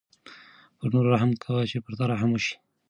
پر 0.77 0.87
نورو 0.93 1.09
رحم 1.15 1.31
کوه 1.43 1.63
چې 1.71 1.77
په 1.85 1.89
تا 1.97 2.03
رحم 2.11 2.29
وشي. 2.33 2.55